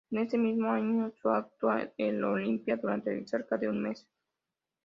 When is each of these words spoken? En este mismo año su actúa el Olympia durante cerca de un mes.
En 0.09 0.17
este 0.17 0.35
mismo 0.35 0.71
año 0.71 1.11
su 1.21 1.29
actúa 1.29 1.91
el 1.95 2.23
Olympia 2.23 2.75
durante 2.75 3.23
cerca 3.27 3.55
de 3.59 3.69
un 3.69 3.83
mes. 3.83 4.09